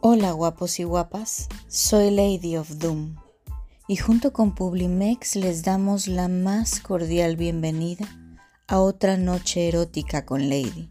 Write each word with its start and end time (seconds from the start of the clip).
Hola 0.00 0.30
guapos 0.30 0.78
y 0.78 0.84
guapas, 0.84 1.48
soy 1.66 2.12
Lady 2.12 2.56
of 2.56 2.70
Doom 2.78 3.16
y 3.88 3.96
junto 3.96 4.32
con 4.32 4.54
Publimex 4.54 5.34
les 5.34 5.64
damos 5.64 6.06
la 6.06 6.28
más 6.28 6.78
cordial 6.78 7.34
bienvenida 7.34 8.06
a 8.68 8.78
otra 8.78 9.16
noche 9.16 9.66
erótica 9.66 10.24
con 10.24 10.48
Lady. 10.48 10.88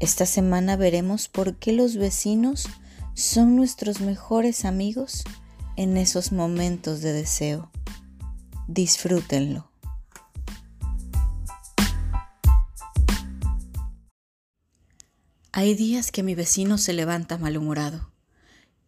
Esta 0.00 0.24
semana 0.24 0.76
veremos 0.76 1.28
por 1.28 1.56
qué 1.56 1.72
los 1.72 1.96
vecinos 1.96 2.70
son 3.12 3.56
nuestros 3.56 4.00
mejores 4.00 4.64
amigos 4.64 5.24
en 5.76 5.98
esos 5.98 6.32
momentos 6.32 7.02
de 7.02 7.12
deseo. 7.12 7.70
Disfrútenlo. 8.68 9.67
Hay 15.58 15.74
días 15.74 16.12
que 16.12 16.22
mi 16.22 16.36
vecino 16.36 16.78
se 16.78 16.92
levanta 16.92 17.36
malhumorado. 17.36 18.12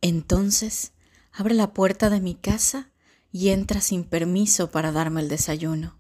Entonces 0.03 0.93
abre 1.33 1.53
la 1.53 1.73
puerta 1.73 2.11
de 2.11 2.21
mi 2.21 2.37
casa 2.37 2.93
y 3.33 3.49
entra 3.49 3.81
sin 3.81 4.05
permiso 4.05 4.71
para 4.71 4.93
darme 4.93 5.21
el 5.21 5.29
desayuno. 5.29 5.99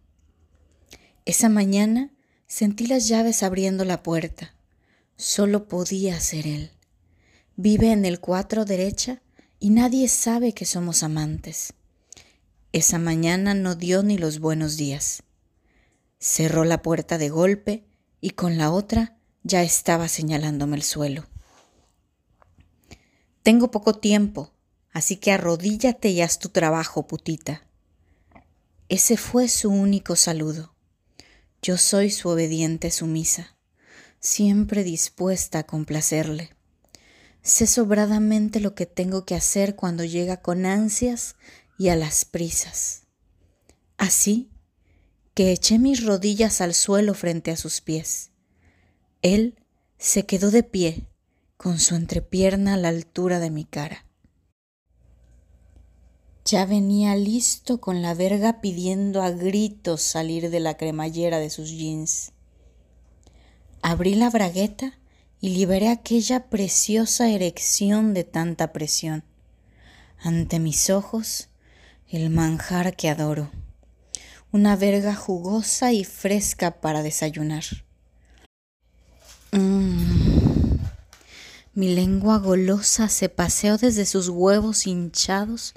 Esa 1.25 1.49
mañana 1.49 2.13
sentí 2.47 2.87
las 2.87 3.09
llaves 3.09 3.43
abriendo 3.43 3.85
la 3.85 4.05
puerta. 4.05 4.55
Solo 5.17 5.67
podía 5.67 6.21
ser 6.21 6.47
él. 6.47 6.71
Vive 7.57 7.91
en 7.91 8.05
el 8.05 8.21
cuatro 8.21 8.65
derecha 8.65 9.23
y 9.59 9.71
nadie 9.71 10.07
sabe 10.07 10.53
que 10.53 10.67
somos 10.67 11.03
amantes. 11.03 11.75
Esa 12.71 13.01
mañana 13.01 13.55
no 13.55 13.75
dio 13.75 14.05
ni 14.05 14.19
los 14.19 14.39
buenos 14.39 14.77
días. 14.77 15.25
Cerró 16.21 16.63
la 16.63 16.81
puerta 16.81 17.19
de 17.19 17.29
golpe 17.29 17.89
y 18.21 18.31
con 18.31 18.57
la 18.57 18.71
otra 18.71 19.17
ya 19.43 19.63
estaba 19.63 20.09
señalándome 20.09 20.77
el 20.77 20.83
suelo. 20.83 21.27
Tengo 23.43 23.71
poco 23.71 23.95
tiempo, 23.95 24.53
así 24.93 25.17
que 25.17 25.33
arrodíllate 25.33 26.11
y 26.11 26.21
haz 26.21 26.39
tu 26.39 26.51
trabajo, 26.51 27.07
putita. 27.07 27.67
Ese 28.89 29.17
fue 29.17 29.49
su 29.49 29.71
único 29.71 30.17
saludo. 30.17 30.75
Yo 31.63 31.79
soy 31.79 32.11
su 32.11 32.29
obediente 32.29 32.91
sumisa, 32.91 33.57
siempre 34.19 34.85
dispuesta 34.85 35.61
a 35.61 35.67
complacerle. 35.67 36.51
Sé 37.43 37.67
sobradamente 37.67 38.61
lo 38.61 38.75
que 38.75 38.85
tengo 38.85 39.25
que 39.25 39.35
hacer 39.35 39.75
cuando 39.75 40.05
llega 40.05 40.43
con 40.43 40.67
ansias 40.67 41.37
y 41.79 41.89
a 41.89 41.97
las 41.97 42.27
prisas. 42.27 43.07
Así 43.97 44.51
que 45.35 45.53
eché 45.53 45.79
mis 45.79 46.05
rodillas 46.05 46.61
al 46.61 46.75
suelo 46.75 47.15
frente 47.15 47.51
a 47.51 47.57
sus 47.57 47.81
pies 47.81 48.30
él 49.23 49.59
se 49.99 50.25
quedó 50.25 50.51
de 50.51 50.63
pie, 50.63 51.07
con 51.57 51.79
su 51.79 51.95
entrepierna 51.95 52.75
a 52.75 52.77
la 52.79 52.89
altura 52.89 53.39
de 53.39 53.51
mi 53.51 53.65
cara. 53.65 54.07
Ya 56.47 56.65
venía 56.65 57.15
listo 57.17 57.81
con 57.81 58.01
la 58.01 58.15
verga 58.15 58.63
pidiendo 58.63 59.23
a 59.23 59.31
gritos 59.31 60.01
salir 60.01 60.49
de 60.49 60.59
la 60.59 60.79
cremallera 60.79 61.39
de 61.39 61.51
sus 61.51 61.71
jeans. 61.71 62.33
Abrí 63.83 64.15
la 64.15 64.31
bragueta 64.31 64.99
y 65.39 65.51
liberé 65.51 65.89
aquella 65.89 66.49
preciosa 66.49 67.29
erección 67.29 68.15
de 68.15 68.25
tanta 68.25 68.73
presión. 68.73 69.25
Ante 70.19 70.59
mis 70.59 70.89
ojos, 70.89 71.49
el 72.09 72.31
manjar 72.31 72.97
que 72.97 73.11
adoro, 73.11 73.51
una 74.51 74.77
verga 74.77 75.15
jugosa 75.15 75.93
y 75.93 76.05
fresca 76.05 76.81
para 76.81 77.03
desayunar. 77.03 77.65
Mm. 79.53 80.79
Mi 81.75 81.95
lengua 81.95 82.39
golosa 82.39 83.09
se 83.09 83.29
paseó 83.29 83.79
desde 83.79 84.07
sus 84.07 84.29
huevos 84.29 84.87
hinchados 84.87 85.75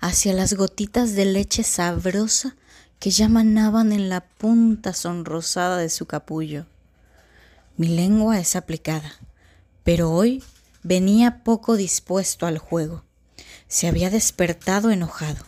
hacia 0.00 0.32
las 0.32 0.54
gotitas 0.54 1.14
de 1.14 1.24
leche 1.24 1.62
sabrosa 1.62 2.56
que 2.98 3.10
ya 3.10 3.28
manaban 3.28 3.92
en 3.92 4.08
la 4.08 4.22
punta 4.22 4.92
sonrosada 4.94 5.78
de 5.78 5.90
su 5.90 6.06
capullo. 6.06 6.66
Mi 7.76 7.88
lengua 7.88 8.38
es 8.38 8.56
aplicada, 8.56 9.12
pero 9.82 10.10
hoy 10.10 10.42
venía 10.82 11.42
poco 11.44 11.76
dispuesto 11.76 12.46
al 12.46 12.58
juego. 12.58 13.04
Se 13.68 13.88
había 13.88 14.10
despertado 14.10 14.90
enojado. 14.90 15.44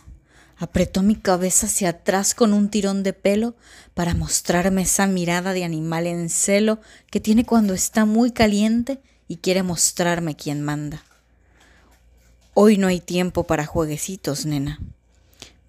Apretó 0.59 1.03
mi 1.03 1.15
cabeza 1.15 1.67
hacia 1.67 1.89
atrás 1.89 2.33
con 2.33 2.51
un 2.53 2.69
tirón 2.69 3.03
de 3.03 3.13
pelo 3.13 3.55
para 3.93 4.15
mostrarme 4.15 4.81
esa 4.81 5.05
mirada 5.05 5.53
de 5.53 5.63
animal 5.63 6.07
en 6.07 6.29
celo 6.29 6.79
que 7.11 7.19
tiene 7.19 7.45
cuando 7.45 7.75
está 7.75 8.05
muy 8.05 8.31
caliente 8.31 8.99
y 9.27 9.37
quiere 9.37 9.61
mostrarme 9.61 10.35
quién 10.35 10.63
manda. 10.63 11.03
Hoy 12.55 12.77
no 12.77 12.87
hay 12.87 12.99
tiempo 12.99 13.43
para 13.43 13.67
jueguecitos, 13.67 14.47
nena. 14.47 14.79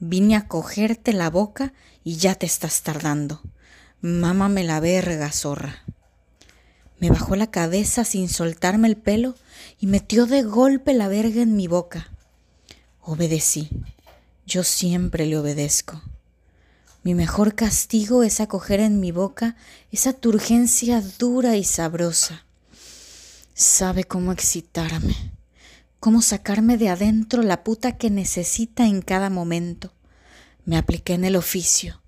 Vine 0.00 0.36
a 0.36 0.48
cogerte 0.48 1.12
la 1.12 1.28
boca 1.28 1.74
y 2.02 2.16
ya 2.16 2.34
te 2.34 2.46
estás 2.46 2.82
tardando. 2.82 3.42
Mámame 4.00 4.64
la 4.64 4.80
verga, 4.80 5.30
zorra. 5.32 5.82
Me 6.98 7.10
bajó 7.10 7.36
la 7.36 7.50
cabeza 7.50 8.04
sin 8.04 8.30
soltarme 8.30 8.88
el 8.88 8.96
pelo 8.96 9.34
y 9.78 9.86
metió 9.86 10.24
de 10.24 10.42
golpe 10.42 10.94
la 10.94 11.08
verga 11.08 11.42
en 11.42 11.56
mi 11.56 11.66
boca. 11.66 12.08
Obedecí. 13.02 13.68
Yo 14.48 14.64
siempre 14.64 15.26
le 15.26 15.36
obedezco. 15.36 16.00
Mi 17.02 17.14
mejor 17.14 17.54
castigo 17.54 18.22
es 18.22 18.40
acoger 18.40 18.80
en 18.80 18.98
mi 18.98 19.12
boca 19.12 19.56
esa 19.92 20.14
turgencia 20.14 21.02
dura 21.18 21.56
y 21.56 21.64
sabrosa. 21.64 22.46
Sabe 23.52 24.04
cómo 24.04 24.32
excitarme, 24.32 25.34
cómo 26.00 26.22
sacarme 26.22 26.78
de 26.78 26.88
adentro 26.88 27.42
la 27.42 27.62
puta 27.62 27.98
que 27.98 28.08
necesita 28.08 28.86
en 28.86 29.02
cada 29.02 29.28
momento. 29.28 29.92
Me 30.64 30.78
apliqué 30.78 31.12
en 31.12 31.26
el 31.26 31.36
oficio. 31.36 32.00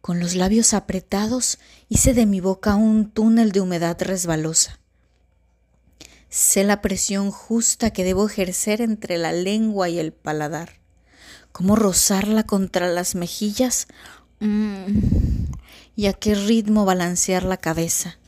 Con 0.00 0.20
los 0.20 0.36
labios 0.36 0.74
apretados 0.74 1.58
hice 1.88 2.14
de 2.14 2.26
mi 2.26 2.38
boca 2.40 2.76
un 2.76 3.10
túnel 3.10 3.50
de 3.50 3.60
humedad 3.60 4.00
resbalosa. 4.00 4.78
Sé 6.30 6.62
la 6.62 6.80
presión 6.80 7.32
justa 7.32 7.90
que 7.90 8.04
debo 8.04 8.28
ejercer 8.28 8.80
entre 8.80 9.18
la 9.18 9.32
lengua 9.32 9.88
y 9.88 9.98
el 9.98 10.12
paladar 10.12 10.81
cómo 11.52 11.76
rozarla 11.76 12.44
contra 12.44 12.88
las 12.88 13.14
mejillas 13.14 13.86
mm, 14.40 14.86
y 15.94 16.06
a 16.06 16.14
qué 16.14 16.34
ritmo 16.34 16.84
balancear 16.84 17.44
la 17.44 17.58
cabeza, 17.58 18.18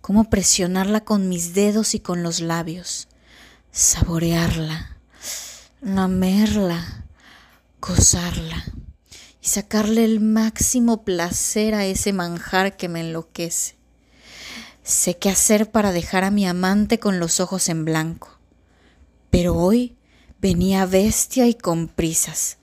cómo 0.00 0.30
presionarla 0.30 1.04
con 1.04 1.28
mis 1.28 1.54
dedos 1.54 1.94
y 1.94 2.00
con 2.00 2.22
los 2.22 2.40
labios, 2.40 3.08
saborearla, 3.72 4.96
lamerla, 5.82 7.04
gozarla 7.80 8.64
y 9.42 9.48
sacarle 9.48 10.04
el 10.04 10.20
máximo 10.20 11.02
placer 11.04 11.74
a 11.74 11.84
ese 11.84 12.12
manjar 12.12 12.76
que 12.76 12.88
me 12.88 13.00
enloquece. 13.00 13.76
Sé 14.84 15.18
qué 15.18 15.28
hacer 15.28 15.70
para 15.70 15.92
dejar 15.92 16.24
a 16.24 16.30
mi 16.30 16.46
amante 16.46 16.98
con 16.98 17.18
los 17.18 17.40
ojos 17.40 17.68
en 17.68 17.84
blanco, 17.84 18.38
pero 19.28 19.54
hoy 19.54 19.96
venía 20.40 20.86
bestia 20.86 21.46
y 21.46 21.54
con 21.54 21.88
prisas 21.88 22.58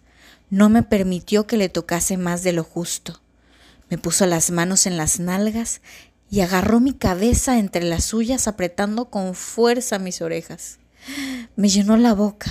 no 0.49 0.69
me 0.69 0.83
permitió 0.83 1.47
que 1.47 1.57
le 1.57 1.69
tocase 1.69 2.17
más 2.17 2.43
de 2.43 2.53
lo 2.53 2.63
justo. 2.63 3.21
Me 3.89 3.97
puso 3.97 4.25
las 4.25 4.51
manos 4.51 4.85
en 4.85 4.97
las 4.97 5.19
nalgas 5.19 5.81
y 6.29 6.41
agarró 6.41 6.79
mi 6.79 6.93
cabeza 6.93 7.59
entre 7.59 7.83
las 7.83 8.05
suyas 8.05 8.47
apretando 8.47 9.09
con 9.09 9.35
fuerza 9.35 9.99
mis 9.99 10.21
orejas. 10.21 10.79
Me 11.55 11.69
llenó 11.69 11.97
la 11.97 12.13
boca, 12.13 12.49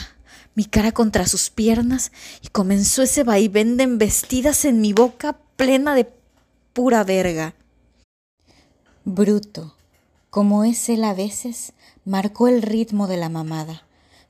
mi 0.54 0.64
cara 0.64 0.92
contra 0.92 1.26
sus 1.26 1.50
piernas 1.50 2.12
y 2.42 2.48
comenzó 2.48 3.02
ese 3.02 3.24
vaivén 3.24 3.76
de 3.76 3.84
embestidas 3.84 4.64
en 4.64 4.80
mi 4.80 4.92
boca 4.92 5.38
plena 5.56 5.94
de 5.94 6.08
pura 6.72 7.04
verga. 7.04 7.54
Bruto, 9.04 9.76
como 10.30 10.64
es 10.64 10.88
él 10.88 11.04
a 11.04 11.14
veces, 11.14 11.72
marcó 12.04 12.48
el 12.48 12.62
ritmo 12.62 13.06
de 13.06 13.16
la 13.16 13.28
mamada 13.28 13.84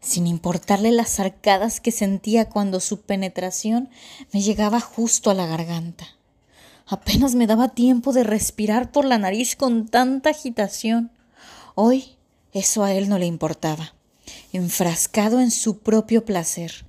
sin 0.04 0.26
importarle 0.26 0.92
las 0.92 1.18
arcadas 1.18 1.80
que 1.80 1.90
sentía 1.90 2.48
cuando 2.48 2.80
su 2.80 3.00
penetración 3.00 3.88
me 4.32 4.42
llegaba 4.42 4.80
justo 4.80 5.30
a 5.30 5.34
la 5.34 5.46
garganta. 5.46 6.06
Apenas 6.86 7.34
me 7.34 7.46
daba 7.46 7.70
tiempo 7.70 8.12
de 8.12 8.22
respirar 8.22 8.92
por 8.92 9.06
la 9.06 9.16
nariz 9.16 9.56
con 9.56 9.88
tanta 9.88 10.30
agitación. 10.30 11.10
Hoy 11.74 12.16
eso 12.52 12.84
a 12.84 12.92
él 12.92 13.08
no 13.08 13.18
le 13.18 13.24
importaba. 13.24 13.94
Enfrascado 14.52 15.40
en 15.40 15.50
su 15.50 15.78
propio 15.78 16.24
placer, 16.24 16.84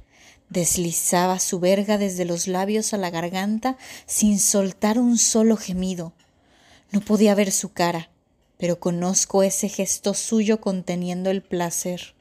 deslizaba 0.50 1.40
su 1.40 1.60
verga 1.60 1.98
desde 1.98 2.26
los 2.26 2.48
labios 2.48 2.94
a 2.94 2.98
la 2.98 3.10
garganta 3.10 3.78
sin 4.06 4.40
soltar 4.40 5.00
un 5.00 5.18
solo 5.18 5.56
gemido. 5.56 6.14
No 6.92 7.00
podía 7.00 7.34
ver 7.34 7.52
su 7.52 7.72
cara, 7.72 8.10
pero 8.58 8.80
conozco 8.80 9.42
ese 9.42 9.70
gesto 9.70 10.14
suyo 10.14 10.60
conteniendo 10.60 11.30
el 11.30 11.42
placer 11.42 12.15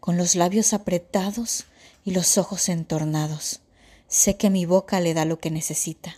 con 0.00 0.16
los 0.16 0.34
labios 0.34 0.72
apretados 0.72 1.66
y 2.04 2.10
los 2.12 2.38
ojos 2.38 2.68
entornados. 2.68 3.60
Sé 4.08 4.36
que 4.36 4.50
mi 4.50 4.66
boca 4.66 5.00
le 5.00 5.14
da 5.14 5.24
lo 5.24 5.38
que 5.38 5.50
necesita. 5.50 6.16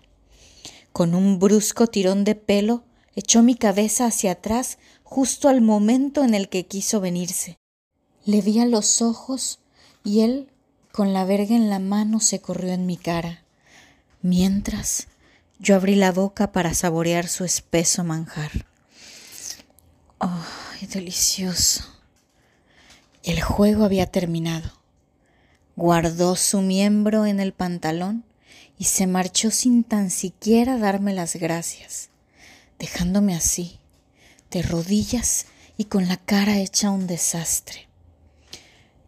Con 0.93 1.15
un 1.15 1.39
brusco 1.39 1.87
tirón 1.87 2.25
de 2.25 2.35
pelo, 2.35 2.85
echó 3.15 3.43
mi 3.43 3.55
cabeza 3.55 4.07
hacia 4.07 4.33
atrás 4.33 4.79
justo 5.03 5.49
al 5.49 5.61
momento 5.61 6.25
en 6.25 6.35
el 6.35 6.49
que 6.49 6.67
quiso 6.67 7.01
venirse. 7.01 7.59
Le 8.25 8.41
vi 8.41 8.61
a 8.61 8.67
los 8.67 9.03
ojos 9.03 9.59
y 10.05 10.21
él, 10.21 10.49
con 10.93 11.13
la 11.13 11.25
verga 11.25 11.55
en 11.55 11.69
la 11.69 11.79
mano, 11.79 12.21
se 12.21 12.41
corrió 12.41 12.73
en 12.73 12.87
mi 12.87 12.97
cara, 12.97 13.45
mientras 14.21 15.09
yo 15.59 15.77
abrí 15.77 15.97
la 15.97 16.13
boca 16.13 16.53
para 16.53 16.75
saborear 16.75 17.29
su 17.29 17.45
espeso 17.45 18.05
manjar. 18.05 18.67
¡Ay, 20.19 20.87
delicioso! 20.87 21.85
El 23.23 23.41
juego 23.41 23.85
había 23.85 24.07
terminado. 24.07 24.73
Guardó 25.77 26.35
su 26.35 26.61
miembro 26.61 27.25
en 27.25 27.39
el 27.39 27.53
pantalón 27.53 28.25
y 28.79 28.85
se 28.85 29.07
marchó 29.07 29.53
sin 29.53 29.85
tan 29.85 30.11
siquiera 30.11 30.77
darme 30.77 31.13
las 31.13 31.37
gracias, 31.37 32.11
dejándome 32.81 33.37
así, 33.37 33.79
de 34.51 34.63
rodillas 34.63 35.47
y 35.77 35.85
con 35.85 36.09
la 36.09 36.17
cara 36.17 36.59
hecha 36.59 36.91
un 36.91 37.07
desastre. 37.07 37.87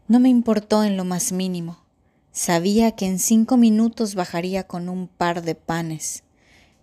No 0.07 0.21
me 0.21 0.29
importó 0.29 0.85
en 0.85 0.97
lo 0.97 1.05
más 1.05 1.33
mínimo. 1.33 1.79
Sabía 2.31 2.93
que 2.93 3.07
en 3.07 3.19
cinco 3.19 3.57
minutos 3.57 4.15
bajaría 4.15 4.65
con 4.65 4.89
un 4.89 5.09
par 5.09 5.43
de 5.43 5.57
panes. 5.57 6.23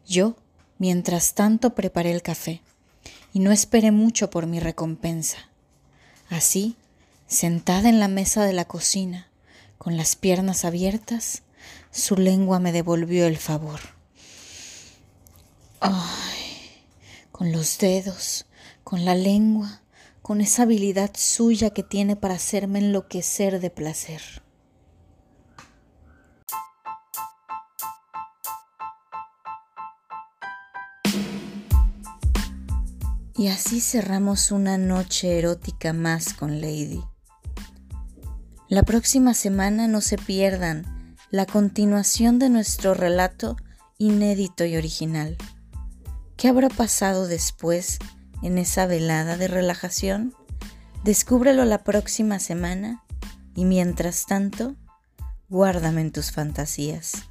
Yo, 0.05 0.35
mientras 0.79 1.33
tanto, 1.33 1.75
preparé 1.75 2.11
el 2.11 2.23
café 2.23 2.61
y 3.31 3.39
no 3.39 3.53
esperé 3.53 3.91
mucho 3.91 4.29
por 4.29 4.47
mi 4.47 4.59
recompensa. 4.59 5.37
Así, 6.29 6.75
sentada 7.31 7.87
en 7.87 8.01
la 8.01 8.09
mesa 8.09 8.43
de 8.43 8.51
la 8.51 8.65
cocina, 8.65 9.29
con 9.77 9.95
las 9.95 10.17
piernas 10.17 10.65
abiertas, 10.65 11.43
su 11.89 12.17
lengua 12.17 12.59
me 12.59 12.73
devolvió 12.73 13.25
el 13.25 13.37
favor. 13.37 13.79
Ay, 15.79 16.83
con 17.31 17.53
los 17.53 17.77
dedos, 17.77 18.47
con 18.83 19.05
la 19.05 19.15
lengua, 19.15 19.81
con 20.21 20.41
esa 20.41 20.63
habilidad 20.63 21.11
suya 21.15 21.69
que 21.69 21.83
tiene 21.83 22.17
para 22.17 22.33
hacerme 22.33 22.79
enloquecer 22.79 23.61
de 23.61 23.69
placer. 23.69 24.21
Y 33.37 33.47
así 33.47 33.79
cerramos 33.79 34.51
una 34.51 34.77
noche 34.77 35.39
erótica 35.39 35.93
más 35.93 36.33
con 36.33 36.59
Lady. 36.59 37.01
La 38.71 38.83
próxima 38.83 39.33
semana 39.33 39.89
no 39.89 39.99
se 39.99 40.17
pierdan 40.17 41.17
la 41.29 41.45
continuación 41.45 42.39
de 42.39 42.49
nuestro 42.49 42.93
relato 42.93 43.57
inédito 43.97 44.63
y 44.63 44.77
original. 44.77 45.35
¿Qué 46.37 46.47
habrá 46.47 46.69
pasado 46.69 47.27
después 47.27 47.99
en 48.41 48.57
esa 48.57 48.85
velada 48.85 49.35
de 49.35 49.49
relajación? 49.49 50.33
Descúbrelo 51.03 51.65
la 51.65 51.83
próxima 51.83 52.39
semana 52.39 53.03
y 53.55 53.65
mientras 53.65 54.25
tanto, 54.25 54.77
guárdame 55.49 55.99
en 55.99 56.13
tus 56.13 56.31
fantasías. 56.31 57.25